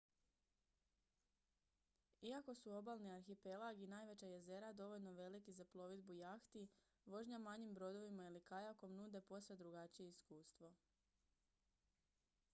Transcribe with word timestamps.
iako 2.21 2.55
su 2.55 2.71
obalni 2.73 3.11
arhipelag 3.11 3.79
i 3.81 3.87
najveća 3.87 4.25
jezera 4.27 4.73
dovoljno 4.73 5.11
veliki 5.13 5.53
za 5.53 5.65
plovidbu 5.65 6.15
jahti 6.15 6.67
vožnja 7.05 7.37
manjim 7.39 7.73
brodovima 7.73 8.25
ili 8.27 8.41
kajakom 8.41 8.95
nude 8.95 9.21
posve 9.21 9.55
drugačije 9.55 10.09
iskustvo 10.09 10.73